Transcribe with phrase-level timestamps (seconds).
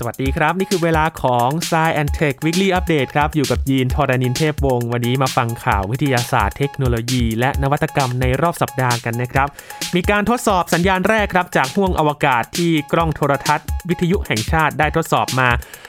[0.00, 9.48] สวัสดีครับ นี่คือเวลาของ s ซ e and Tech Weekly Update ครับ อยู่กับยีนทอรานินเทพวงศ์วันนี้มาฟังข่าววิทยาศาสตร์เทคโนโลยี และนวัตกรรมในรอบสัปดาห์กันนะครับ
[9.94, 15.48] มีการทดสอบสัญญาณแรกครับจากห่วงอวกาศที่กล้องโทรทัศน์ วิทยุแห่งชาติได้ทดสอบมา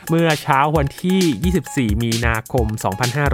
[0.10, 2.66] เมื่อเช้าวันที่ 24 มีนาคม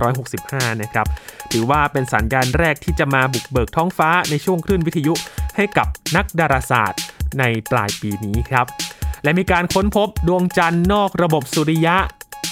[0.07, 1.07] 2565 นะครับ
[1.51, 5.13] ถือว่าเป็นสัญญาณแรกที่จะมาบุกเบิกท้องฟ้าในช่วงคลื่นวิทยุ
[5.55, 7.01] ให้กับนักดาราศาสตร์
[7.39, 8.67] ในปลายปีนี้ครับ
[9.23, 11.97] และมีการค้นพบดวงจันทร์นอกระบบสุริยะ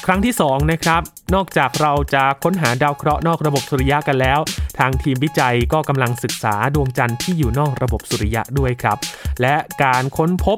[0.06, 1.02] ครั้งที่2นะครับ
[1.36, 4.40] นอกจากเราจะค้นหาดาวเคราะห์นอกระบบสุริยะกันแล้ว
[4.80, 8.98] ทางทีมวิจัยก็กำลังศึกษาดวงจันทร์ที่อยู่นอกระบบสุริยะด้วยครับ
[9.42, 10.58] และการค้นพบ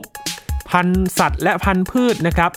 [0.69, 2.51] พันธุ์สัตว์และพันธุ์พืชนะครับ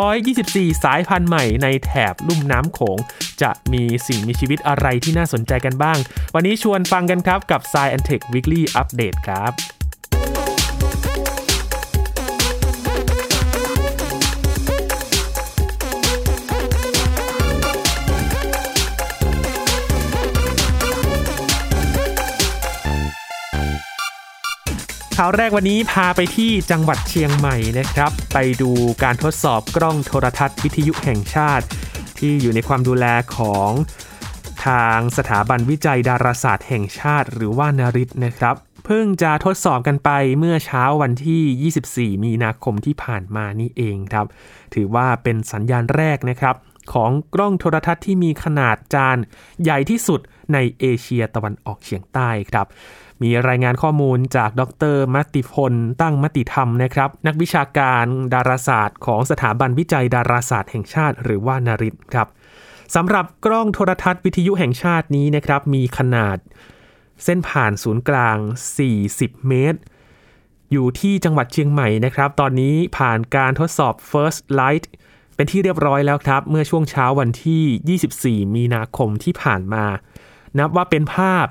[0.00, 2.98] 224 สายพันธุ์ใหม่ในแถบลุ่มน้ำโขง
[3.42, 5.98] จะมีสิ่งมีชีวิตอะไรที่น่าสนใจกันบ้าง
[6.34, 9.79] วันนี้ชวนฟังกันครับกับ Science Tech Weekly Update ครับ
[25.22, 28.70] ข่าวแรกวันนี้พาไปที่จังหวัดเชียงใหม่นะครับ ไปดู
[29.02, 31.64] การทดสอบกล้องโทรทัศน์วิทยุแห่งชาติ
[32.18, 33.70] ที่อยู่ในความดูแลของ
[34.66, 38.54] ทางสถาบันวิจัยดาราศาสตร์แห่งชาติ หรือว่านาริตนะครับ
[38.84, 44.26] เพิ่งจะทดสอบกันไปเมื่อเช้าวันที่ 24 มีนาคมที่ผ่านมานี่เองครับ
[44.74, 46.54] ถือว่าเป็นสัญญาณแรกนะครับ
[46.92, 49.18] ของกล้องโทรทัศน์ที่มีขนาดจาน
[49.62, 50.20] ใหญ่ที่สุด
[50.52, 52.66] ในเอเชียตะวันออกเฉียงใต้ครับ
[53.22, 54.62] มีรายงานข้อมูลจากด
[54.94, 58.04] รมติพลตั้งมติธรรมนะครับ นักวิชาการ
[58.34, 62.28] ดาราศาสตร์ของสถาบันวิจัยดาราศาสตร์แห่งชาติ หรือว่านาริตครับ
[62.94, 66.38] สำหรับกล้องโทรทัศน์วิทยุแห่งชาตินี้นะครับ มีขนาด
[67.24, 68.36] เส้นผ่านศูนย์กลาง
[68.92, 69.80] 40 เมตร
[70.72, 74.84] อยู่ที่จังหวัดเชียงใหม่นะครับ ตอนนี้ผ่านการทดสอบ First Light
[75.34, 79.84] เป็นที่เรียบร้อยแล้วครับ เมื่อช่วงเช้าวันที่ 24 มีนาคมที่ผ่านมา
[80.58, 81.46] นับว่าเป็นภาพ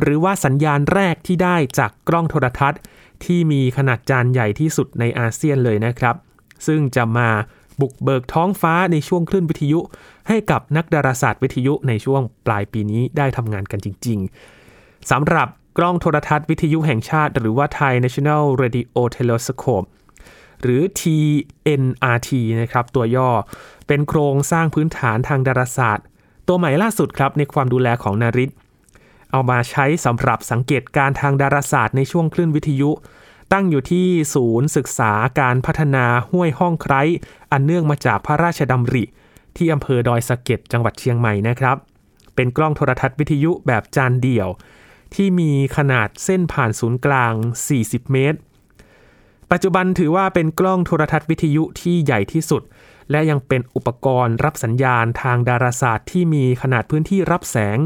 [0.00, 2.80] หรือว่าสัญญาณแรกที่ได้จากกล้องโทรทัศน์
[3.24, 6.16] ที่มีขนาดจานใหญ่ที่สุดในอาเซียนเลยนะครับ
[6.66, 7.28] ซึ่งจะมา
[7.80, 9.80] บุกเบิกท้องฟ้าในช่วงคลื่นวิทยุ
[10.28, 14.18] ให้กับนักดาราศาสตร์วิทยุในช่วงปลายปีนี้ได้ทำงานกันจริง
[14.64, 19.88] ๆสำหรับกล้องโทรทัศน์วิทยุแห่งชาติ หรือว่า Thai National Radio Telescope
[20.62, 22.30] หรือ TNRT
[22.60, 23.30] นะครับ ตัวย่อ
[23.86, 26.06] เป็นโครงสร้างพื้นฐานทางดาราศาสตร์
[26.48, 28.52] ตัวใหม่ล่าสุดครับในความดูแลของนาริต
[29.32, 32.90] เอามาใช้สำหรับสังเกตการทางดาราศาสตร์ในช่วงคลื่นวิทยุ
[33.52, 37.02] ตั้งอยู่ที่ศูนย์ศึกษาการพัฒนาห้วยห้องไคร้
[37.52, 39.04] อันเนื่องมาจากพระราชดำริ
[39.56, 41.76] ที่อำเภอดอยสะเก็ดจังหวัดเชียงใหม่นะครับ
[42.34, 44.48] เป็นกล้องโทรทัศน์วิทยุแบบจานเดี่ยว
[45.14, 47.32] ที่มีขนาดเส้นผ่านศูนย์กลาง
[47.72, 48.38] 40 เมตร
[49.50, 52.62] ปัจจุบันถือว่าเป็นกล้องโทรทัศน์วิทยุที่ใหญ่ที่สุด
[53.10, 57.78] และยังเป็นอุปกรณ์รับสัญญาณทางดาราศาสตร์ที่มีขนาดพื้นที่รับแสง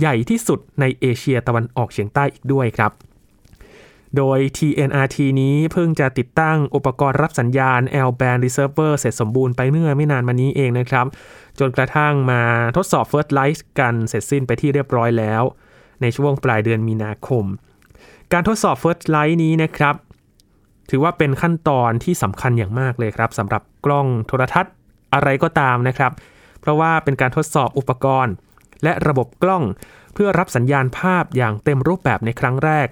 [0.00, 2.92] ใหญ่ที่สุดในเอเชียตะวันออกเฉียงใต้อีกด้วยครับ
[4.16, 11.06] โดย TNRT นี้เพิ่งจะติดตั้งอุปกรณ์รับสัญญาณ L-band receiver เสร็จสมบูรณ์ไปเมื่อไม่นานมานี้เองนะครับ
[11.58, 12.42] จนกระทั่งมา
[12.76, 15.42] ทดสอบ First Light กันเสร็จสิ้นไปที่เรียบร้อยแล้ว
[16.02, 17.44] ในช่วงปลายเดือนมีนาคม
[18.32, 19.94] การทดสอบ First Light นี้นะครับ
[20.90, 24.74] ถือว่าเป็นขั้นตอนที่สำคัญอย่างมากเลยครับสำหรับกล้องโทรทัศน์
[25.14, 26.12] อะไรก็ตามนะครับ
[26.60, 28.34] เพราะว่าเป็นการทดสอบอุปกรณ์
[28.84, 29.64] และระบบกล้อง
[30.14, 32.88] เพื่อรับสัญญาณภาพอย่างเต็มรูปแบบในครั้งแรก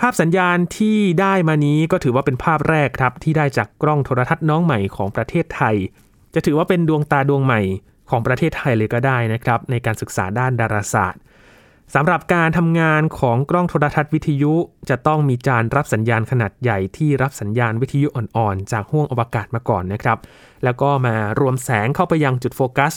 [0.00, 5.76] ภาพสัญญาณที่ได้มานี้ก็ถือว่าเป็นภาพแรกครับ ที่ได้จากกล้องโทรทัศน์น้องใหม่ของประเทศไทย
[6.34, 7.60] จะถือว่าเป็นดวงตาดวงใหม่
[8.10, 11.20] ของประเทศไทยเลยก็ได้นะครับ ในการศึกษาด้านดาราศาสตร์
[11.94, 14.54] สำหรับการทำงานของกล้องโทรทัศน์วิทยุ
[14.88, 20.18] จะต้องมีจานรับสัญญาณขนาดใหญ่ที่รับสัญญาณวิทยุอ่อนๆ จากห้วงอวกาศมาก่อนนะครับ
[20.64, 22.92] แล้วก็มารวมแสงเข้าไปยังจุดโฟกัส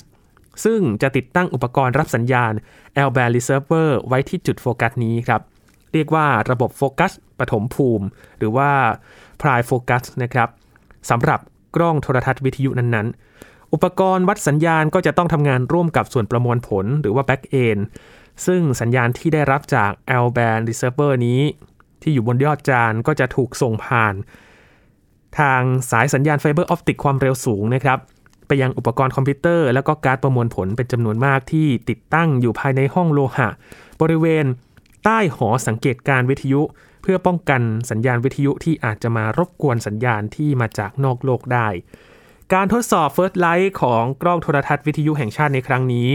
[0.63, 2.53] ซึ่งจะติดตั้งอุปกรณ์รับสัญญาณ
[3.07, 5.41] L-band receiver ไว้ที่จุดโฟกัสนี้ครับ
[5.93, 8.05] เรียกว่าระบบโฟกัสปฐมภูมิ
[8.37, 8.69] หรือว่า
[9.41, 10.49] prime focus นะครับ
[11.09, 11.39] สำหรับ
[11.75, 17.81] กล้องโทรทัศน์วิทยุนั้นๆ อุปกรณ์วัดสัญญาณก็จะต้องทำงานร่วมกับส่วนประมวลผลหรือว่า back end
[18.45, 19.91] ซึ่งสัญญาณที่ได้รับจาก
[20.23, 21.41] L-band receiver นี้
[22.01, 24.15] ที่อยู่บนยอดจานก็จะถูกส่งผ่าน
[25.39, 25.61] ทาง
[25.91, 27.99] สายสัญญาณ fiber optic ความเร็วสูงนะครับ
[28.47, 33.47] ไปยังอุปกรณ์คอมพิวเตอร์ แล้วก็การ์ดประมวลผลเป็นจำนวนมากที่ติดตั้งอยู่ภายในห้องโลหะ
[34.01, 34.45] บริเวณ
[35.03, 36.61] ใต้หอสังเกตการณ์วิทยุ
[37.01, 41.67] เพื่อป้องกันสัญญาณวิทยุที่อาจจะมารบกวนสัญญาณที่มาจากนอกโลกได้
[42.53, 46.11] การทดสอบ First Light ของกล้องโทรทรรศน์วิทยุแห่งชาติในครั้งนี้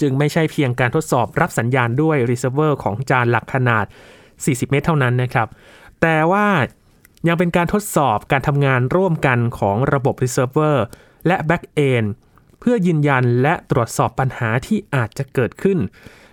[0.00, 3.84] จึงไม่ใช่เพียงการทดสอบรับสัญญาณด้วย receiver ของจานหลักขนาด
[4.28, 5.48] 40 เมตรเท่านั้นนะครับ
[6.00, 6.46] แต่ว่า
[7.28, 10.76] ยังเป็นการทดสอบการทำงานร่วมกันของระบบ Receiver
[11.26, 12.08] และ Backend
[12.60, 15.78] เพื่อยืนยันและตรวจสอบปัญหาที่อาจจะเกิดขึ้น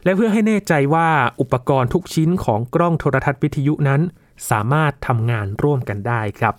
[0.03, 1.09] และเพื่อให้แน่ใจว่า
[1.41, 4.01] อุปกรณ์ทุกชิ้นของกล้องโทรทัศน์วิทยุนั้น
[4.49, 6.53] สามารถทำงานร่วมกันได้ครับ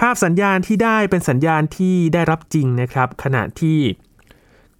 [0.00, 3.78] ภาพสัญญาณที่ได้เป็นสัญญาณที่ได้รับจริงนะครับ ขณะที่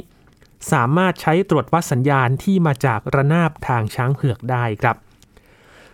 [0.72, 4.96] สามารถใช้ตรวจวัดสัญญาณที่มาจากระนาบทางช้างเผือกได้ครับ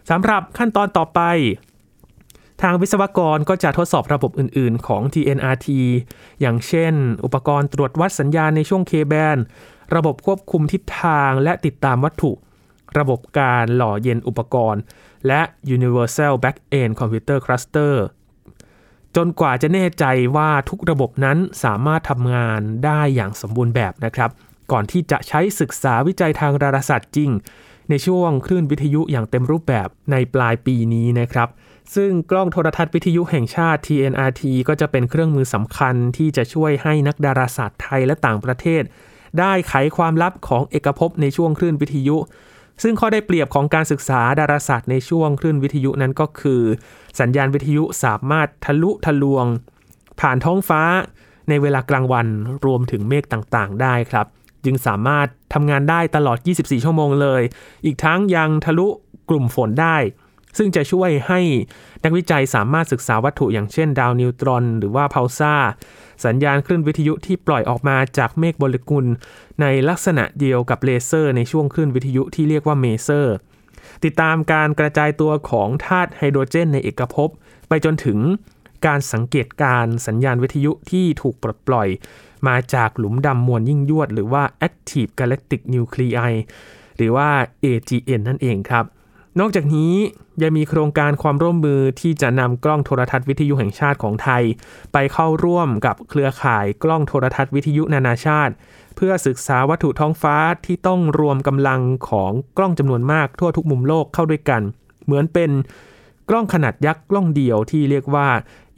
[0.10, 1.22] สำหรับขั้นตอนต่อไป
[2.62, 5.68] ทางวิศวกรก็จะทดสอบระบบอื่น ๆ ของ TNRT
[6.42, 6.94] อย่างเช่น
[7.26, 9.40] อุปกรณ์ตรวจวัดสัญญาณในช่วง K-band
[9.96, 12.32] ระบบควบคุมทิศทางและติดตามวัตถุ
[12.98, 14.82] ระบบการหล่อเย็นอุปกรณ์
[15.28, 15.42] และ
[15.76, 17.94] Universal Backend Computer Cluster
[19.16, 20.06] จนกว่าจะแน่ใจ
[20.36, 24.30] ว่าทุกระบบนั้นสามารถทำงานได้อย่างสมบูรณ์แบบนะครับ
[24.72, 27.32] ก่อนที่จะใช้ศึกษาวิจัยทางดาราศาสตร์จริง
[27.90, 31.50] ในช่วงคลื่นวิทยุอย่างเต็มรูปแบบในปลายปีนี้นะครับ
[31.96, 38.84] ซึ่งกล้องโทรทัศน์วิทยุแห่งชาติ TNRT ก็จะเป็นเครื่องมือสำคัญที่จะช่วยให้นักดาราศาสตร์ไทยและต่างประเทศ
[39.40, 42.18] ได้ไขความลับของเอกภพในช่วงคลื่นวิทยุ
[42.84, 46.62] ซึ่งข้อได้เปรียบของการศึกษาดาราศาสตร์ในช่วงคลื่นวิทยุนั้นก็คือ
[47.20, 49.46] สัญญาณวิทยุสามารถทะลุทะลวง
[50.20, 50.82] ผ่านท้องฟ้า
[51.50, 52.28] ในเวลากลางวัน
[52.66, 54.28] รวมถึงเมฆต่างๆ ได้ครับ
[54.66, 57.42] จึงสามารถทำงานได้ตลอด 24 ชั่วโมงเลย
[57.86, 58.88] อีกทั้งยังทะลุ
[59.30, 59.98] กลุ่มฝนได้
[60.58, 61.40] ซึ่งจะช่วยให้
[62.04, 65.56] นักวิจัยสามารถศึกษาวัตถุอย่างเช่น ดาวนิวตรอน หรือว่าพัลซาร์
[66.26, 69.06] สัญญาณคลื่นวิทยุที่ปล่อยออกมาจากเมฆโมเลกุล
[69.62, 73.36] ในลักษณะเดียวกับเลเซอร์ ในช่วงคลื่นวิทยุที่เรียกว่า maser
[74.04, 77.30] ติดตามการกระจายตัวของธาตุไฮโดรเจนในเอกภพ
[77.68, 78.20] ไปจนถึง
[78.86, 81.88] การสังเกตการณ์สัญญาณวิทยุที่ถูกปลดปล่อย
[82.48, 86.34] มาจากหลุมดำมวลยิ่งยวด หรือว่า Active Galactic Nuclei
[86.98, 87.30] หรือว่า
[87.64, 88.86] AGN นั่นเองครับ
[89.40, 89.94] นอกจากนี้
[90.42, 94.44] ยังมีโครงการความร่วมมือที่จะนำกล้องโทรทัศน์วิทยุแห่งชาติของไทย
[94.94, 98.54] ไปเข้าร่วมกับเครือข่ายกล้องโทรทัศน์วิทยุนานาชาติ
[98.96, 104.62] เพื่อศึกษาวัตถุท้องฟ้าที่ต้องรวมกำลังของกล้องจำนวนมากทั่วทุกมุมโลกเข้าด้วยกัน
[105.06, 105.52] เหมือนเป็น
[106.30, 108.28] กล้องขนาดยักษ์กล้องเดียวที่เรียกว่า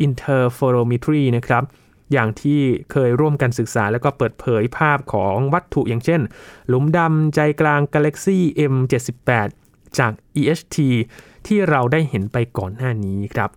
[0.05, 1.63] interferometry นะครับ
[2.11, 2.59] อย่างที่
[2.91, 6.21] เคยร่วมกันศึกษาแล้วก็เปิดเผยภาพของวัตถุอย่างเช่น
[6.67, 9.49] หลุมดำใจกลางกาแล็กซี่ M78
[9.99, 10.77] จาก EHT
[11.47, 13.49] ที่เราได้เห็นไปก่อนหน้านี้ครับ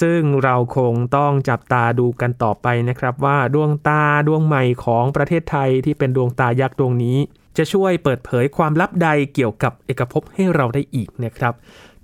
[0.00, 7.18] ซึ่งเราคงต้องจับตาดูกันต่อไปนะครับ ว่าดวงตาดวงใหม่ของประเทศไทยที่เป็นดวงตายักษ์ดวงนี้
[7.56, 11.54] จะช่วยเปิดเผยความลับใดเกี่ยวกับเอกภพให้เราได้อีกนะครับ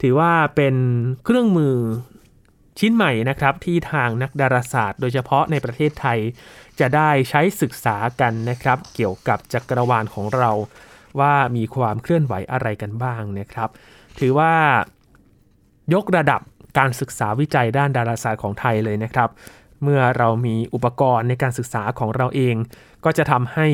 [0.01, 0.75] ถือว่าเป็น
[1.25, 1.77] เครื่องมือ
[2.79, 6.19] ชิ้นใหม่นะครับที่ทางนักดาราศาสตร์ โดยเฉพาะในประเทศไทย
[6.81, 10.51] จะได้ใช้ศึกษากันนะครับ เกี่ยวกับจักรวาลของเรา
[11.20, 13.68] ว่ามีความเคลื่อนไหวอะไรกันบ้างนะครับ
[14.18, 14.52] ถือว่า
[15.94, 16.40] ยกระดับ
[16.78, 19.28] การศึกษาวิจัยด้านดาราศาสตร์ของไทยเลยนะครับ
[19.82, 22.54] เมื่อเรามีอุปกรณ์ในการศึกษาของเราเอง
[23.04, 23.68] ก็จะทำให้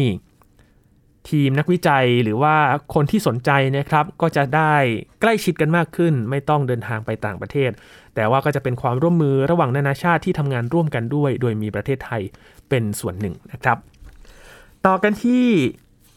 [1.31, 2.57] ทีมนักวิจัยหรือว่า
[2.95, 4.75] คนที่สนใจนะครับ ก็จะได้
[5.21, 7.71] ใกล้ชิดกันมากขึ้น ไม่ต้องเดินทางไปต่างประเทศ
[8.15, 12.23] แต่ว่าก็จะเป็นความร่วมมือระหว่างนานาชาติที่ทำงานร่วมกันด้วย โดยมีประเทศไทย
[12.69, 13.79] เป็นส่วนหนึ่งนะครับ
[14.87, 15.47] ต่อกันที่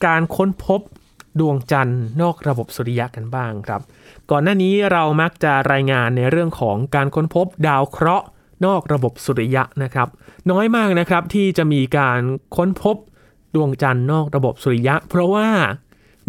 [0.05, 0.81] การค้นพบ
[1.39, 3.81] ดวงจันทร์นอกระบบสุริยะกันบ้างครับ
[4.31, 8.25] ก่อนหน้านี้เรามักจะรายงานในเรื่องของการค้นพบดาวเคราะห์
[8.65, 10.07] นอกระบบสุริยะนะครับ
[10.51, 12.19] น้อยมากนะครับที่จะมีการ
[12.55, 12.95] ค้นพบ
[13.55, 15.47] ดวงจันทร์นอกระบบสุริยะ เพราะว่า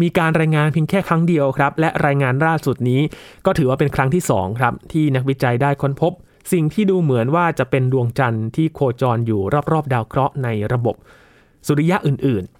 [0.01, 3.01] มีการรายงานเพียงแค่ครั้งเดียวครับ และรายงานล่าสุดนี้
[3.45, 6.11] ก็ถือว่าเป็นครั้งที่2ครับที่นักวิจัยได้ค้นพบ
[6.51, 10.95] สิ่งที่ดูเหมือนว่าจะเป็นดวงจันทร์ที่โคจรอยู่รอบๆ ดาวเคราะห์ในระบบ
[11.67, 12.56] สุริยะอื่นๆ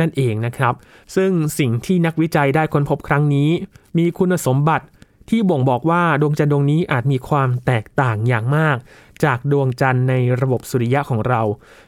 [0.00, 0.74] นั่นเองนะครับ
[1.16, 3.50] ซึ่งสิ่งที่นักวิจัยได้ค้นพบครั้งนี้
[3.98, 4.86] มีคุณสมบัติ
[5.30, 8.76] ที่บ่งบอกว่าดวงจันทร์ดวงนี้อาจมีความแตกต่างอย่างมาก
[9.24, 11.42] จากดวงจันทร์ในระบบสุริยะของเรา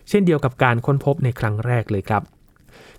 [0.09, 2.23] เช่นเดียวกับการค้นพบในครั้งแรกเลยครับ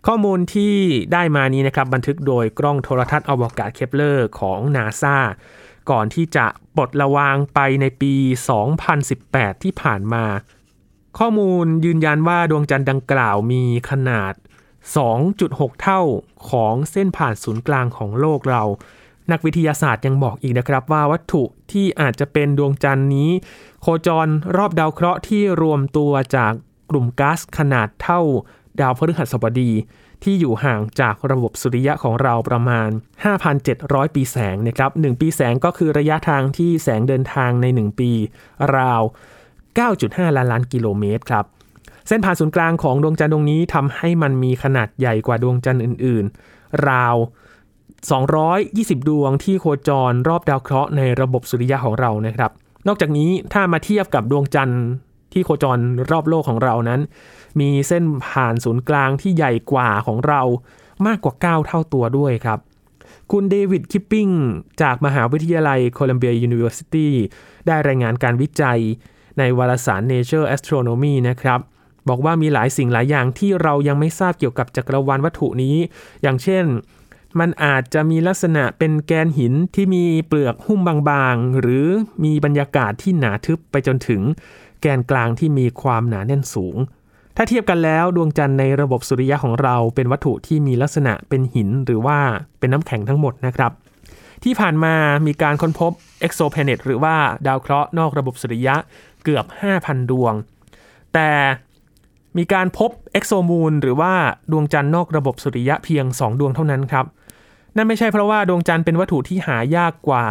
[0.08, 0.76] ข้อมูลที่
[1.14, 5.18] ได้มานี้นะครับบันทึกโดยกล้องโทรทรรศน์อวกาศเคปเลอร์ของนาซา
[5.90, 6.46] ก่อนที่จะ
[6.76, 8.14] ปลดระวางไปในปี
[8.90, 10.26] 2018 ที่ผ่านมา
[11.20, 14.34] ข้อมูลยืนยันว่าดวงจันทร์ดังกล่าวมีขนาด
[14.94, 16.02] 2.6 เท่า
[16.50, 18.64] ของเส้นผ่านศูนย์กลางของโลกเรา
[19.32, 23.30] นักวิทยาศาสตร์ยังบอกอีกนะครับว่าวัตถุที่อาจจะเป็นดวงจันทร์นี้
[23.82, 24.28] โคจร
[24.58, 26.54] รอบดาวเคราะห์ที่รวมตัวจาก
[26.90, 28.22] กลุ่มก๊าซขนาดเท่า
[28.82, 29.72] ดาวพฤหัสบดี
[30.24, 32.90] ที่อยู่ห่างจากระบบสุริยะของเราประมาณ
[33.52, 38.12] 5,700 ปีแสงนะครับ 1 ปีแสงก็คือระยะทางที่แสงเดินทางใน 1 ปี
[38.78, 39.02] ราว
[39.70, 41.46] 9.5 ล้านล้านกิโลเมตรครับ
[42.08, 47.16] เส้นผ่านศูนย์กลางของดวงจันทร์ดวงนี้ทำให้มันมีขนาดใหญ่กว่าดวงจันทร์อื่น ๆ ราว
[48.12, 52.52] 220 ดวงที่โคจรรอบดาวเคราะห์ในระบบสุริยะของเรานะครับ
[52.88, 54.82] นอกจากนี้ถ้ามาเทียบกับดวงจันทร์
[55.34, 55.80] ที่โคจร
[56.12, 57.02] รอบโลกของเรานั้น
[57.60, 60.42] มีเส้นผ่านศูนย์กลางที่ใหญ่กว่าของเรา
[61.08, 62.60] มากกว่า 9 เท่าตัวด้วยครับ
[63.32, 64.28] คุณเดวิดคิปปิ้ง
[64.82, 67.14] จากมหาวิทยาลัยโคลัมเบีย University
[67.68, 68.80] ได้รายงานการวิจัย
[69.38, 71.60] ในวารสาร Nature Astronomy นะครับ
[72.10, 75.76] บอกว่ามีหลายสิ่งหลายอย่างที่เรายังไม่ทราบเกี่ยวกับจักรวาลวัตถุนี้
[76.22, 76.66] อย่างเช่น
[77.40, 81.88] มันอาจจะมีลักษณะเป็นแกนหินที่มีเปลือกหุ้มบางๆ หรือ
[82.24, 84.22] มีบรรยากาศที่หนาทึบไปจนถึง
[84.82, 86.76] แกนกลางที่มีความหนาแน่นสูง
[87.38, 92.20] ถ้าเทียบกันแล้วดวงจันทร์ในระบบสุริยะของเราเป็นวัตถุที่มีลักษณะเป็นหินหรือว่า
[92.60, 93.72] เป็นน้ำแข็งทั้งหมดนะครับ
[94.44, 94.96] ที่ผ่านมา
[95.26, 95.92] มีการค้นพบ
[96.26, 97.16] exoplanet หรือว่า
[97.48, 98.76] ดาวเคราะห์นอกระบบสุริยะ
[99.24, 99.46] เกือบ
[99.78, 100.34] 5,000 ดวง
[101.14, 101.30] แต่
[102.38, 104.14] มีการพบ exomoon หรือว่า
[104.52, 107.06] ดวงจันทร์นอกระบบสุริยะเพียง 2 ดวงเท่านั้นครับ
[107.76, 110.26] นั่นไม่ใช่เพราะว่าดวงจันทร์เป็นวัตถุที่หายากกว่า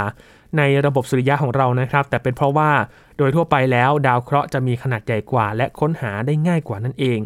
[0.59, 2.71] ในระบบสุริยะของเรานะครับ แต่เป็นเพราะว่า
[3.19, 7.21] โดยทั่วไปแล้วดาวเคราะห์จะมีขนาดใหญ่กว่า และค้นหาได้ง่ายกว่านั่นเอง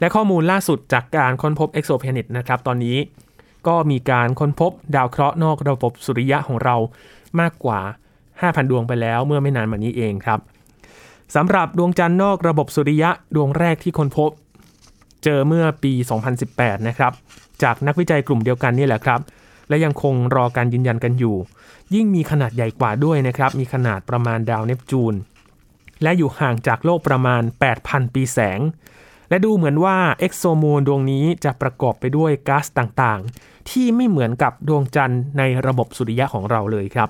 [0.00, 2.98] และข้อมูลล่าสุดจากการค้นพบ exoplanet นะครับตอนนี้
[3.66, 6.76] ก็มีการค้นพบดาวเคราะห์นอกระบบสุริยะของเรา
[7.40, 7.80] มากกว่า
[8.44, 10.40] 5,000 ดวงไปแล้วเมื่อไม่นานมานี้เองครับ
[11.34, 14.30] สำหรับดวงจันทร์นอกระบบสุริยะดวงแรกที่ค้นพบ
[15.24, 15.92] เจอเมื่อปี
[16.40, 17.12] 2018 นะครับ
[17.62, 19.20] จากนักวิจัยกลุ่มเดียวกันนี่แหละครับ
[19.68, 21.36] และยังคงรอการยืนยันกันอยู่
[21.94, 25.14] ยิ่งมีขนาดใหญ่กว่าด้วยนะครับ มีขนาดประมาณดาวเนปจูน
[26.02, 27.42] และอยู่ห่างจากโลกประมาณ
[27.78, 28.60] 8,000 ปีแสง
[29.28, 37.08] และดูเหมือนว่า exomoon ดวงนี้จะประกอบไปด้วยก๊าซต่างๆ ที่ไม่เหมือนกับดวงจันทร์ในระบบสุริยะของเราเลยครับ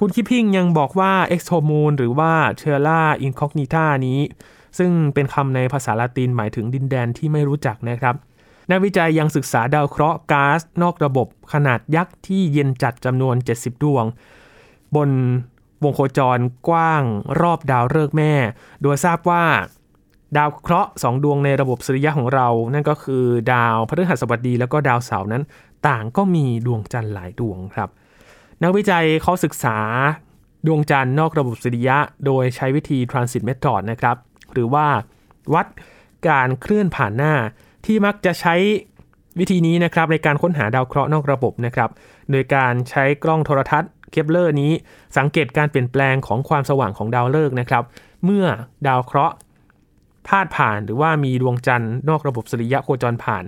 [0.00, 4.20] คุณคิพิงยังบอกว่า e x o m o o n หรือว่า Terra Incognita นี้
[4.78, 8.14] ซึ่งเป็นคำในภาษาละตินหมายถึงดินแดนที่ไม่รู้จักนะครับ
[8.70, 14.04] นักวิจัยยังศึกษาดาวเคราะห์ก๊าซนอกระบบขนาดยักษ์ที่เย็นจัดจำนวน 70 ดวง
[14.96, 15.10] บน
[15.84, 16.38] วงโคจร
[16.68, 17.02] กว้าง
[17.40, 18.32] รอบดาวฤกษ์แม่
[18.82, 19.44] โดยทราบว่า
[20.36, 25.42] ดาวเคราะห์สองดวงในระบบสุริยะของเรา นั่นก็คือดาวพฤหัสบดีแล้วก็ดาวเสาร์นั้น
[25.88, 27.90] ต่างก็มีดวงจันทร์หลายดวงครับ
[28.62, 29.78] นักวิจัยเขาศึกษา
[30.66, 34.16] ดวงจันทร์นอกระบบสุริยะ โดยใช้วิธี transit method นะครับ
[34.52, 34.86] หรือว่า
[35.54, 35.66] วัด
[36.28, 37.34] การเคลื่อนผ่านหน้า
[37.86, 38.54] ที่มักจะใช้
[39.38, 41.90] วิธีนี้นะครับในการค้นหาดาวเคราะห์นอกระบบนะครับ
[42.30, 44.72] โดยการใช้กล้องโทรทรรศน์เคปเลอร์นี้
[45.16, 47.84] สังเกตการเปลี่ยนแปลงของความสว่างของดาวฤกษ์นะครับ
[48.24, 48.44] เมื่อ
[48.86, 49.34] ดาวเคราะห์
[50.28, 53.44] พาดผ่านหรือว่ามีดวงจันทร์นอกระบบสุริยะโคจรผ่าน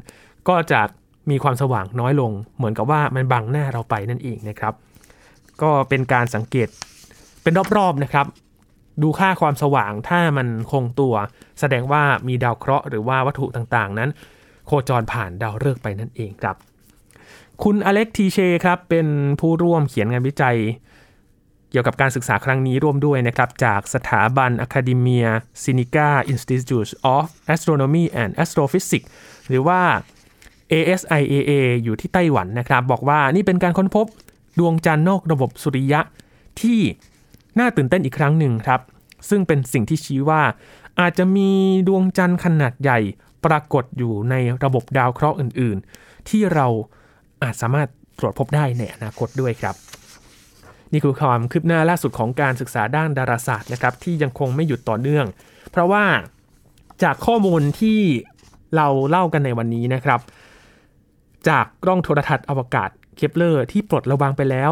[0.48, 0.80] ก็จะ
[1.30, 4.74] มีความสว่างน้อยลง เหมือนกับว่ามันบังหน้าเราไปนั่นเองนะครับ
[5.62, 6.68] ก็เป็นการสังเกต
[7.42, 8.26] เป็นรอบๆนะครับ
[9.02, 11.14] ดูค่าความสว่างถ้ามันคงตัว
[11.60, 14.10] แสดงว่ามีดาวเคราะห์หรือว่าวัตถุต่างๆ นั้น
[14.66, 16.56] โคจรผ่านดาวฤกษ์ไปนั่นเองครับ
[17.62, 19.06] คุณอเล็กทีเชครับเป็น
[19.40, 20.58] ผู้ร่วมเขียนงานวิจัย
[21.70, 25.28] เกี่ยวกับการศึกษาครั้งนี้ร่วมด้วยนะครับ จากสถาบัน Academia
[25.62, 29.08] Sinica Institute of Astronomy and Astrophysics
[29.48, 29.80] หรือว่า
[30.72, 31.52] ASIAA
[31.84, 34.06] อยู่ที่ไต้หวันนะครับ บอกว่านี่เป็นการค้นพบ
[34.58, 36.00] ดวงจันทร์นอกระบบสุริยะ
[36.60, 36.80] ที่
[37.58, 38.80] น่าตื่นเต้นอีกครั้งหนึ่งครับ
[39.28, 40.42] ซึ่งเป็นสิ่งที่ชี้ว่า
[41.00, 41.50] อาจจะมี
[41.88, 42.98] ดวงจันทร์ขนาดใหญ่
[43.44, 44.34] ปรากฏอยู่ใน
[44.64, 46.66] ระบบดาวเคราะห์อื่น ๆ ที่เรา
[47.42, 47.88] อาจสามารถ
[48.18, 49.74] ตรวจพบได้ในอนาคตด้วยครับ
[50.92, 55.26] นี่คือความคืบหน้าล่าสุดของการศึกษาด้านดาราศาสตร์นะครับ ที่ยังคงไม่หยุดต่อเนื่อง
[55.70, 56.04] เพราะว่า
[57.02, 58.00] จากข้อมูลที่
[58.76, 60.20] เราเล่ากันในวันนี้นะครับ
[61.48, 64.70] จากกล้องโทรทัศน์อวกาศ เคปเลอร์ที่ปลดระวางไปแล้ว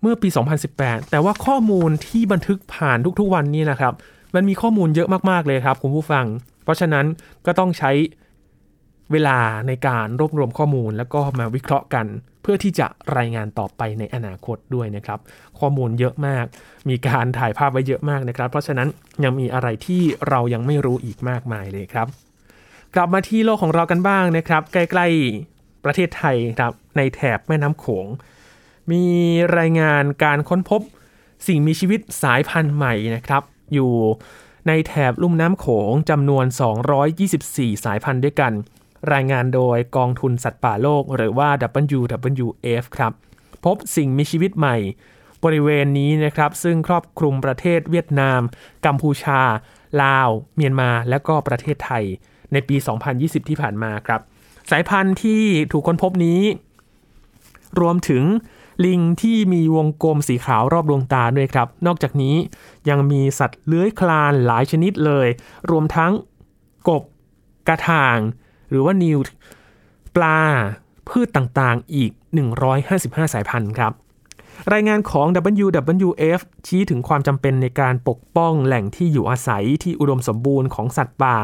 [0.00, 0.28] เมื่อปี
[0.70, 3.94] 2018 แต่ว่าข้อมูลที่บันทึกผ่านทุกๆวันนี้นะครับ
[4.34, 6.26] มันมีข้อมูลเยอะมากๆเลยครับคุณผู้ฟัง
[6.64, 7.06] เพราะฉะนั้น
[7.46, 7.90] ก็ต้องใช้
[9.12, 12.06] เวลาในการรวบรวมข้อมูลแล้วก็มาวิเคราะห์กัน
[12.42, 12.86] เพื่อที่จะ
[13.18, 15.18] รายงานต่อไปในอนาคตด้วยนะครับ
[15.58, 16.44] ข้อมูลเยอะมาก
[16.88, 18.88] มีการถ่ายภาพไว้เยอะมากนะครับ เพราะฉะนั้น
[19.24, 22.06] ยังมีอะไรที่เรายังไม่รู้อีกมากมายเลยครับ
[22.94, 25.53] กลับมาที่โลกของเรากันบ้างนะครับ ใกล้ๆ
[25.84, 28.06] ประเทศไทยครับในแถบแม่น้ำโขง
[28.90, 29.04] มี
[29.58, 30.80] รายงานการค้นพบ
[31.46, 33.42] สิ่งมีชีวิตสายพันธุ์ใหม่นะครับ
[33.74, 33.92] อยู่
[34.68, 36.44] ในแถบลุ่มน้ำโขงจำนวน
[37.14, 38.52] 224 สายพันธุ์ด้วยกัน
[39.12, 41.48] รายงานโดยกองทุนสัตว์ป่าโลกหรือว่า
[41.96, 43.12] WWF ครับ
[43.64, 44.76] พบสิ่งมีชีวิตใหม่
[45.44, 48.40] บริเวณนี้นะครับ ซึ่งครอบคลุมประเทศเวียดนาม
[48.86, 49.40] กัมพูชา
[50.02, 52.04] ลาว เมียนมา และก็ประเทศไทย
[52.52, 52.76] ในปี
[53.12, 54.20] 2020 ที่ผ่านมาครับ
[54.70, 55.42] สายพันธุ์ที่
[55.72, 56.40] ถูกค้นพบนี้
[57.80, 58.24] รวมถึง
[58.84, 62.36] ลิงที่มีวงกลมสีขาวรอบดวงตาด้วยครับ นอกจากนี้
[62.88, 65.28] ยังมีสัตว์เลื้อยคลานหลายชนิดเลย
[65.70, 66.12] รวมทั้ง
[66.88, 67.02] กบ
[67.68, 68.18] กระถาง
[68.70, 69.18] หรือว่านิว
[70.16, 70.40] ปลา
[71.08, 72.10] พืชต่างๆ อีก
[72.72, 73.92] 155 สายพันธุ์ครับ
[74.72, 75.26] รายงานของ
[75.64, 81.36] WWF ชี้ถึงความจำเป็นในการปกป้องแหล่งที่อยู่อาศัยที่อุดมสมบูรณ์ของสัตว์ป่า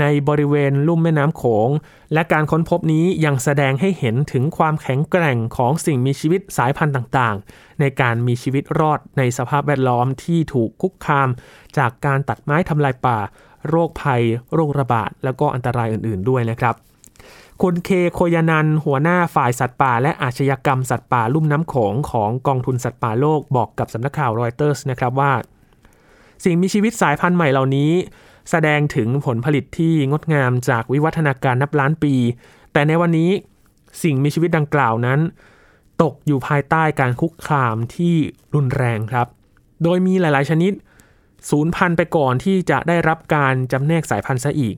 [0.00, 1.68] ในบริเวณลุ่มแม่น้ำโขง
[2.12, 11.28] และการค้นพบนี้ยังแสดงให้เห็นถึงความแข็งแกร่งของสิ่งมีชีวิตสายพันธุ์ต่างๆ ในการมีชีวิตรอดในสภาพแวดล้อมที่ถูกคุกคาม
[11.78, 13.18] จากการตัดไม้ทำลายป่า
[13.68, 14.22] โรคภัย
[14.54, 16.74] โรคระบาด แล้วก็อันตรายอื่นๆด้วยนะครับ
[17.62, 25.32] คุณเคโคยานันหัวหน้าฝ่ายสัตว์ป่า และอาชญากรรมสัตว์ป่าลุ่มน้ำโขงของกองทุนสัตว์ป่าโลกบอกกับสำนักข่าวรอยเตอร์สนะครับว่า
[26.44, 27.90] สิ่งมีชีวิตสายพันธุ์ใหม่เหล่านี้
[28.50, 32.14] แสดงถึงผลผลิตที่งดงามจากวิวัฒนาการนับล้านปี
[32.72, 33.30] แต่ในวันนี้
[34.02, 35.20] สิ่งมีชีวิตดังกล่าวนั้น
[36.02, 38.14] ตกอยู่ภายใต้การคุกคามที่
[38.54, 39.26] รุนแรงครับ
[39.82, 40.72] โดยมีหลายๆชนิด
[41.50, 44.76] สูญพันธุ์ไปก่อนที่จะได้รับการจำแนกสายพันธุ์ซะอีก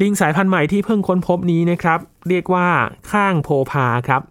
[0.00, 2.68] ลิงสายพันธุ์ใหม่ที่เพิ่งค้นพบนี้นะครับ เรียกว่า
[3.10, 4.22] ข้างโพพาครับ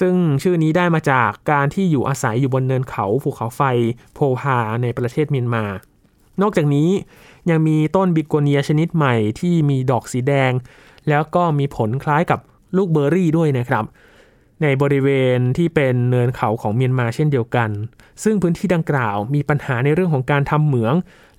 [0.00, 3.62] ซึ่งชื่อนี้ได้มาจากการที่อยู่อาศัยอยู่บนเนินเขาภูเขาไฟ
[4.14, 5.64] โพพาในประเทศเมียนมา
[6.42, 6.88] นอกจากนี้
[7.50, 10.52] ยังมีต้นบิโกเนียชนิดใหม่ที่มีดอกสีแดง
[11.08, 12.40] แล้วก็มีผลคล้ายกับ
[12.76, 13.84] ลูกเบอร์รี่ด้วยนะครับ
[14.62, 17.70] ในบริเวณที่เป็นเนินเขาของเมียนมาเช่นเดียวกัน
[18.22, 20.94] ซึ่งพื้นที่ดังกล่าวมีปัญหาในเรื่องของการทำเหมือง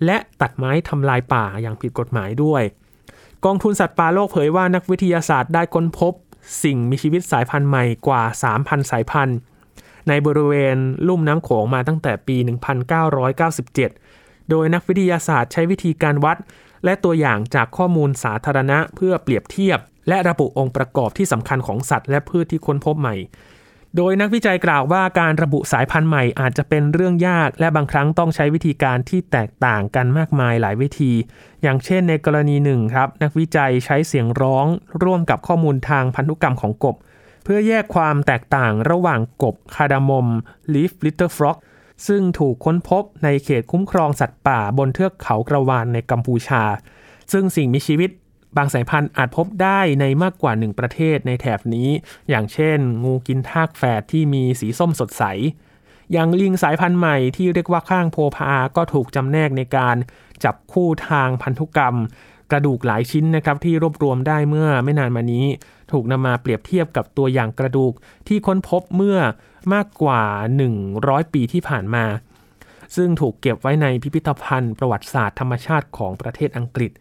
[0.06, 2.63] และตัดไม้ทำลายป่าอย่างผิดกฎหมายด้วย
[3.46, 6.13] กองทุนสัตว์ป่าโลกเผยว่านักวิทยาศาสตร์ได้ค้นพบ
[6.63, 8.24] สิ่งมีชีวิตสายพันธุ์ใหม่กว่า
[8.56, 9.38] 3,000 สายพันธุ์
[10.08, 12.38] ในบริเวณลุ่มน้ำโขงมาตั้งแต่ปี
[13.46, 14.05] 1997
[14.49, 16.38] โดยนักวิทยาศาสตร์ใช้วิธีการวัด
[16.86, 19.79] และตัวอย่างจากข้อมูลสาธารณะเพื่อเปรียบเทียบ
[20.10, 23.15] และระบุองค์ประกอบที่สำคัญของสัตว์และพืชที่ค้นพบใหม่
[23.97, 31.12] โดยนักวิจัยกล่าวว่าการระบุสายพันธุ์ใหม่อาจจะเป็นเรื่องยาก และบางครั้งต้องใช้วิธีการที่แตกต่างกันมากมายหลายวิธี
[31.63, 34.65] อย่างเช่นในกรณีหนึ่งครับ นักวิจัยใช้เสียงร้อง
[35.03, 36.95] ร่วมกับข้อมูลทางพันธุกรรมของกบ
[37.43, 40.27] เพื่อแยกความแตกต่างระหว่างกบคาร์ดามอม
[40.73, 41.58] leaf litter frog
[42.08, 46.63] ซึ่งถูกค้นพบในเขตคุ้มครองสัตว์ป่าบนเทือกเขากระวานในกัมพูชา
[47.31, 48.10] ซึ่งสิ่งมีชีวิต
[48.58, 51.89] บางสายพันธุ์อาจพบได้ในมากกว่าหนึ่งประเทศในแถบนี้
[52.29, 55.23] อย่างเช่น งูกินทากแฝดที่มีสีส้มสดใส
[56.12, 59.95] อย่างลิงสายพันธุ์ใหม่ที่เรียกว่าข้างโพพาก็ถูกจำแนกในการ
[60.43, 61.95] จับคู่ทางพันธุกรรม
[62.51, 65.45] กระดูกหลายชิ้นนะครับที่รวบรวมได้เมื่อไม่นานมานี้
[65.91, 67.93] ถูกนำมาเปรียบเทียบกับตัวอย่างกระดูก
[68.27, 69.17] ที่ค้นพบเมื่อ
[69.73, 70.23] มากกว่า
[70.80, 72.06] 100 ปีที่ผ่านมา
[72.95, 76.91] ซึ่งถูกเก็บไว้ในพิพิธภัณฑ์ประวัติศาสตร์ธรรมชาติของประเทศอังกฤษ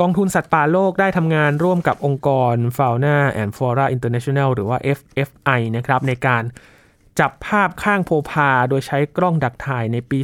[0.00, 6.42] กองทุนสัตว์ป่าโลกได้ทำงานร่วมกับองค์กร Fauna and Flora International หรือว่า FFI นะครับในการ
[7.20, 10.18] จับภาพข้างโพพาโดยใช้กล้องดักถ่ายในปี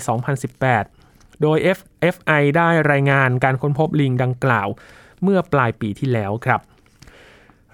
[0.69, 4.69] 2018 โดย FFI ได้รายงานการค้นพบลิงดังกล่าว
[5.23, 6.61] เมื่อปลายปีที่แล้วครับ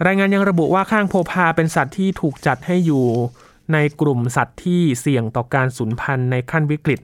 [0.07, 3.07] รายงานยังระบุว่าข้างโพพาเป็นสัตว์ที่ถูกจัดให้อยู่
[3.73, 7.01] ในกลุ่มสัตว์ที่เสี่ยงต่อการสูญพันธุ์ในขั้นวิกฤต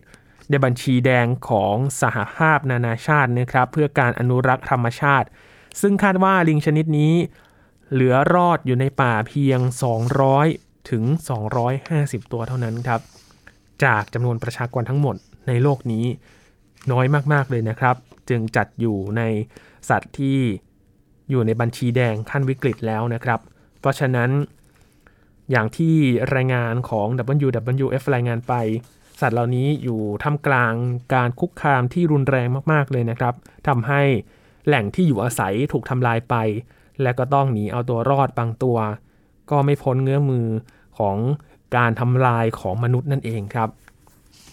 [0.50, 5.29] ในบัญชีแดงของสหภาพนานาชาตินะครับเพื่อการอนุรักษ์ธรรมชาติ
[5.81, 7.14] ซึ่งคาดว่าลิงชนิดนี้
[7.92, 9.61] เหลือรอดอยู่ในป่าเพียง
[10.24, 11.05] 200 ถึง
[11.68, 13.00] 250 ตัวเท่านั้นครับ
[13.85, 15.16] จากจำนวนประชากรทั้งหมด
[15.48, 16.05] ในโลกนี้
[16.92, 17.96] น้อยมากๆเลยนะครับ
[18.29, 19.22] จึงจัดอยู่ใน
[19.88, 20.38] สัตว์ที่
[21.31, 23.40] อยู่ในบัญชีแดงขั้นวิกฤตแล้วนะครับ
[23.81, 24.31] เพราะฉะนั้น
[25.50, 25.94] อย่างที่
[26.35, 27.07] รายงานของ
[27.44, 28.54] WWF รายงานไป
[29.20, 30.74] สัตว์เหล่านี้อยู่ท่ามกลาง
[31.14, 33.35] การคุกคามที่รุนแรงมากๆเลยนะครับ
[33.68, 34.02] ทำให้
[34.66, 36.35] แหล่งที่อยู่อาศัยถูกทำลายไป
[37.02, 38.78] และก็ต้องหนีเอาตัวรอดบางตัว
[39.50, 40.46] ก็ไม่พ้นเงื้อมือ
[40.98, 41.16] ของ
[41.76, 43.68] การทำลายของมนุษย์นั่นเองครับ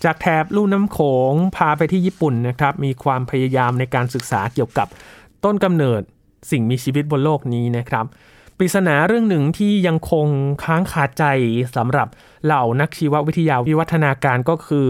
[0.04, 1.00] จากแถบลุ่น้ำโข
[1.32, 4.88] งพาไปที่ญี่ปุ่นนะครับ มีความพยายามในการศึกษาเกี่ยวกับ
[5.44, 6.02] ต้นกำเนิด
[6.52, 8.06] สิ่งมีชีวิตบนโลกนี้นะครับ
[8.64, 10.28] ปริศนาเรื่องหนึ่งที่ยังคง
[10.64, 11.24] ค้างคาใจ
[11.76, 12.08] สำหรับ
[12.46, 14.88] เหล่านักชีววิทยาวิวัฒนาการก็คือ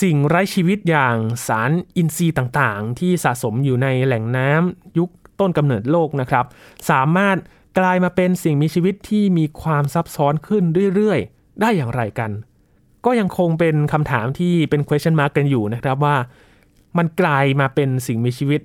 [0.00, 6.44] สิ่งไร้ชีวิตอย่างสารอินทรีย์ต่างๆ ที่สะสมอยู่ในแหล่งน้ำยุคต้นกำเนิดโลกนะครับ
[6.90, 7.36] สามารถ
[7.78, 12.30] กลายมาเป็นสิ่งมีชีวิตที่มีความซับซ้อนขึ้นเรื่อยๆ ได้อย่างไรกัน
[13.04, 16.16] ก็ยังคงเป็นคำถามที่เป็น question mark กันอยู่นะครับว่า
[16.98, 18.60] มันกลายมาเป็นสิ่งมีชีวิต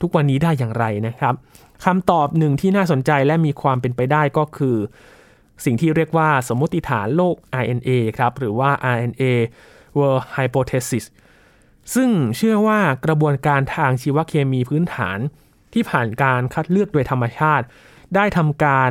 [0.00, 1.34] ทุกวันนี้ได้อย่างไรนะครับ
[1.84, 4.76] คำตอบหนึ่งที่น่าสนใจและมีความเป็นไปได้ก็คือ
[5.64, 9.22] สิ่งที่เรียกว่าสมมติฐานโลก RNA ครับ หรือว่า RNA
[9.98, 11.04] World Hypothesis
[11.94, 15.18] ซึ่งเชื่อว่ากระบวนการทางชีวเคมีพื้นฐาน
[15.74, 17.64] ที่ผ่านการคัดเลือกโดยธรรมชาติ
[18.14, 18.90] ได้ทำการ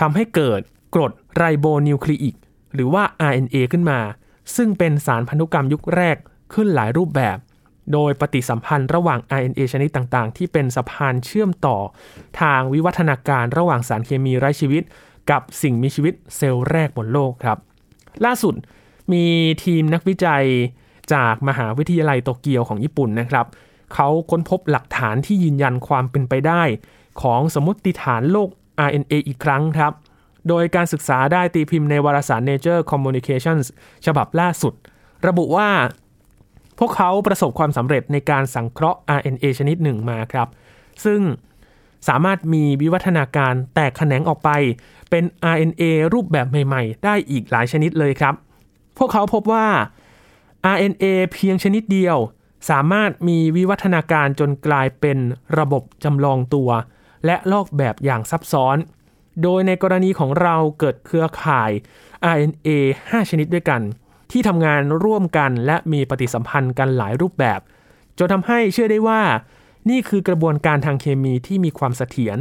[0.00, 0.60] ทำให้เกิด
[0.94, 2.34] กรดไรโบนิวคลีอิก
[2.74, 4.00] หรือว่า RNA ขึ้นมา
[4.56, 6.16] ซึ่งเป็นสารพันธุกรรมยุคแรก
[6.54, 7.36] ขึ้นหลายรูปแบบ
[7.92, 11.76] โดยปฏิสัมพันธ์ระหว่าง RNA ชนิดต่างๆ ที่เป็นสะพานเชื่อมต่อ
[12.40, 14.82] ทางวิวัฒนาการระหว่างสารเคมีไร้ชีวิต
[15.30, 17.58] กับสิ่งมีชีวิตเซลล์แรกบนโลกครับ
[18.24, 18.54] ล่าสุด
[19.12, 19.24] มี
[19.64, 20.44] ทีมนักวิจัย
[21.14, 23.46] จากมหาวิทยาลัยโตเกียวของญี่ปุ่นนะครับ
[23.94, 26.62] เขาค้นพบหลักฐานที่ยืนยันความเป็นไปได้
[27.22, 28.48] ของสมมติฐานโลก
[28.86, 29.92] RNA อีกครั้งครับ
[30.48, 33.66] โดยการศึกษาได้ตีพิมพ์ในวารสาร Nature Communications
[34.06, 34.74] ฉบับล่าสุด
[35.26, 35.68] ระบุว่า
[36.80, 40.48] พวกเขาประสบความสำเร็จในการสังเคราะห์ RNA ชนิดหนึ่งมาครับ
[41.04, 41.20] ซึ่ง
[42.08, 44.50] สามารถมีวิวัฒนาการแตกแขนงออกไป
[45.10, 48.34] เป็น RNA รูปแบบใหม่ๆ ได้อีกหลายชนิดเลยครับ
[48.98, 49.66] พวกเขาพบว่า
[50.74, 52.16] RNA เพียงชนิดเดียว
[52.70, 55.18] สามารถมีวิวัฒนาการจนกลายเป็น
[55.58, 56.70] ระบบจำลองตัว
[57.26, 58.76] และลอกแบบอย่างซับซ้อน
[59.42, 61.70] โดยในกรณีของเราเกิดเครือข่าย
[62.34, 62.68] RNA
[63.00, 63.80] 5 ชนิดด้วยกัน
[64.32, 67.60] ที่ทำงานร่วมกันและมีปฏิสัมพันธ์กันหลายรูปแบบ
[68.18, 69.22] จนทำให้เชื่อได้ว่า
[69.90, 72.38] นี่คือกระบวนการทางเคมีที่มีความเสถียร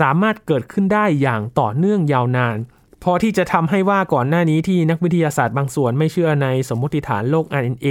[0.00, 2.58] สามารถเกิดขึ้นได้อย่างต่อเนื่องยาวนาน
[3.02, 7.86] พอที่จะทำให้ว่าก่อนหน้านี้ที่นักวิทยาศาสตร์บางส่วนไม่เชื่อในสมมติฐานโลก RNA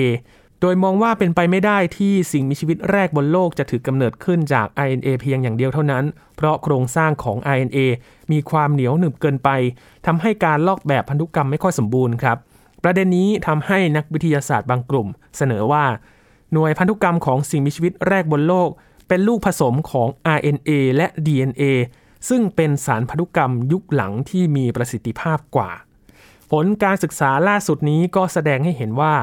[0.61, 6.03] โดยมองว่าเป็นไปไม่ได้ที่สิ่งมีชีวิตแรกบนโลกจะถือกำเนิดขึ้นจาก RNA เพียงอย่างเดียวเท่านั้น
[6.35, 7.77] เพราะโครงสร้างของ RNA
[8.31, 9.49] มีความเหนียวหนึบเกินไป
[10.05, 12.37] ทำให้การลอกแบบพันธุกรรมไม่ค่อยสมบูรณ์ครับ
[12.83, 15.85] ประเด็นนี้ทำให้นักวิทยาศาสตร์บางกลุ่ม เสนอว่า
[16.53, 18.69] หน่วยพันธุกรรมของสิ่งมีชีวิตแรกบนโลก
[19.07, 21.63] เป็นลูกผสมของ RNA และ DNA
[22.29, 25.71] ซึ่งเป็นสารพันธุกรรมยุคหลังที่มีประสิทธิภาพกว่า
[26.51, 29.15] ผลการศึกษาล่าสุดนี้ก็แสดงให้เห็นว่า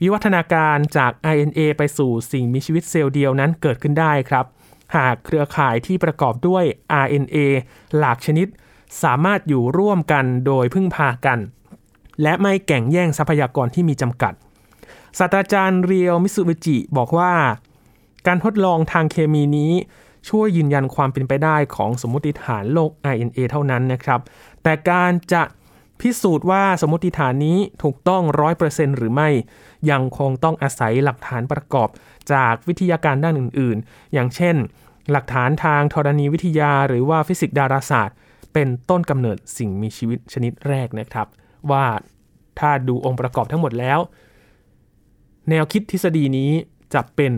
[0.00, 4.44] วิวัฒนาการจาก RNA ไปสู่สิ่งมีชีวิตเซลล์เดียวนั้นเกิดขึ้นได้ครับ
[4.96, 6.64] หากเครือข่ายที่ประกอบด้วย
[7.04, 7.36] RNA
[7.98, 8.46] หลากชนิด
[9.02, 11.38] สามารถอยู่ร่วมกันโดยพึ่งพากัน
[12.22, 14.32] และไม่แก่งแย่งทรัพยากรที่มีจำกัด
[15.18, 17.32] ศาสตราจารย์เรียวมิสุบิจิบอกว่า
[18.26, 19.72] การทดลองทางเคมีนี้
[20.28, 24.20] ช่วยยืนยันความเป็นไปได้ของสมมติฐานโลก RNA เท่านั้นนะครับ
[24.62, 25.42] แต่การจะ
[26.00, 29.28] พิสูจน์ว่าสมมติฐานนี้ถูกต้องร้อยเปอร์เซ็นหรือไม่
[29.90, 31.88] ยังคงต้องอาศัยหลักฐานประกอบ
[32.32, 34.56] จากวิทยาการด้านอื่นๆ อย่างเช่น
[35.10, 38.16] หลักฐานทางธรณีวิทยาหรือว่าฟิสิกส์ดาราศาสตร์
[38.52, 41.26] เป็นต้นกำเนิดสิ่งมีชีวิตชนิดแรกนะครับ
[41.72, 41.86] ว่า
[42.58, 43.98] ถ้าดูองค์ประกอบทั้งหมดแล้ว
[45.50, 46.50] แนวคิดทฤษฎีนี้
[46.94, 47.34] จะเป็น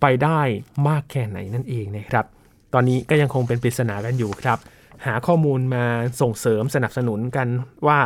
[0.00, 0.40] ไปได้
[0.88, 2.26] มากแค่ไหนนั่นเองนะครับ
[2.74, 4.58] ตอนนี้ก็ยังคงเป็นปริศนากันอยู่ครับ
[5.06, 5.84] หาข้อมูลมา
[6.20, 7.48] ส่งเสริมสนับสนุนกัน
[7.86, 7.98] ว่า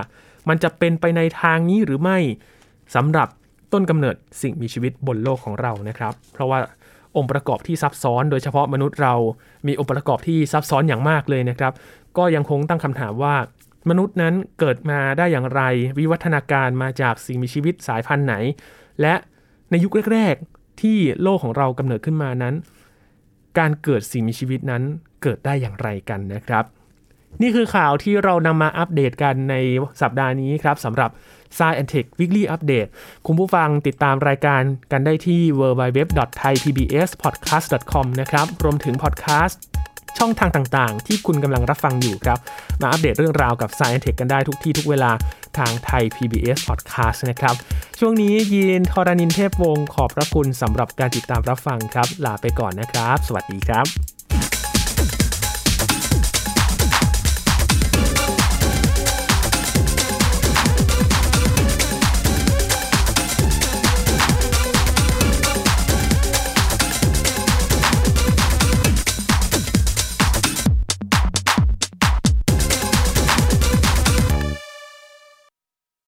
[0.49, 2.19] มันจะเป็นไปในทางนี้หรือไม่
[2.95, 3.29] สำหรับ
[3.73, 6.59] ต้นกำเนิดสิ่งมีชีวิตบนโลกของเรานะครับ เพราะว่า
[7.17, 9.15] องค์ประกอบที่ซับซ้อน โดยเฉพาะมนุษย์เรา
[9.67, 11.73] มีองค์ประกอบที่ซับซ้อนอย่างมากเลยนะครับ
[12.19, 13.35] ก็ยังคงตั้งคำถามว่า
[13.90, 15.62] มนุษย์นั้นเกิดมาได้อย่างไร
[15.98, 18.35] วิวัฒนาการมาจากสิ่งมีชีวิตสายพันธุ์ไหน
[19.01, 19.14] และ
[19.70, 22.55] ในยุคแรก ๆ ที่โลกของเรากำเนิดขึ้นมานั้น
[23.59, 24.83] การเกิดสิ่งมีชีวิตนั้น
[25.22, 26.64] เกิดได้อย่างไรกันนะครับ
[27.42, 29.55] นี่คือข่าวที่เรานำมาอัปเดตกันใน
[30.03, 31.11] สัปดาห์นี้ครับสำหรับ
[31.57, 32.88] Science and Tech Weekly Update
[33.27, 39.61] คุณผู้ฟังติดตามรายการกันได้ที่ www.thaipbspodcast.com นะครับรวมถึงพอดแคสต์
[40.18, 42.38] ช่องทางต่างๆ ที่คุณกำลังรับฟังอยู่ครับ
[42.81, 45.11] มาอัปเดตเรื่องราวกับ Science Tech กันได้ทุกที่ทุกเวลา
[45.59, 47.55] ทางไทย PBS Podcast นะครับ
[47.99, 54.18] ช่วงนี้ยีนทรานินเทพวงศ์ขอบพระคุณสำหรับการติดตามรับฟังครับ ลาไปก่อนนะครับ สวัสดีครับ